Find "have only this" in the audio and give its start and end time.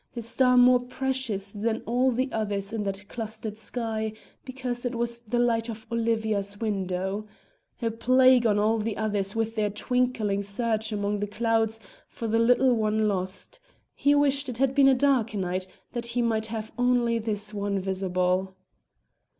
16.47-17.53